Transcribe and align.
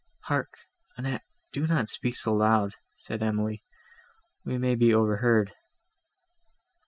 "Hark! 0.21 0.55
Annette, 0.97 1.21
do 1.51 1.67
not 1.67 1.87
speak 1.87 2.15
so 2.15 2.33
loud," 2.33 2.73
said 2.95 3.21
Emily, 3.21 3.63
"we 4.43 4.57
may 4.57 4.73
be 4.73 4.91
overheard." 4.91 5.53